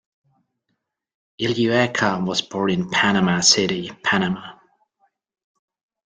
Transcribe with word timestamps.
Illueca 1.39 2.25
was 2.25 2.41
born 2.41 2.71
in 2.71 2.89
Panama 2.89 3.39
City, 3.41 3.91
Panama. 4.03 4.57